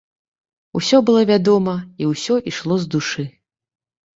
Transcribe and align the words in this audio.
Усё 0.79 1.01
было 1.09 1.21
вядома 1.31 1.75
і 2.05 2.09
ўсё 2.13 2.41
ішло 2.53 2.75
з 2.85 2.91
душы! 2.97 3.23